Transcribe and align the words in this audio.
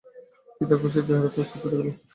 কী 0.55 0.63
তার 0.69 0.77
কুৎসিত 0.81 1.03
চেহারা 1.07 1.29
সে 1.41 1.57
তো 1.61 1.67
দেখিলে! 1.71 1.91